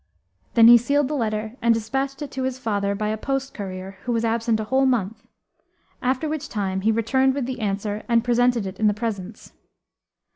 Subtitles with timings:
[0.55, 3.99] Then he sealed the letter and despatched it to his father by a post courier
[4.05, 5.27] who was absent a whole month,
[6.01, 9.53] after which time he returned with the answer and presented it in the presence.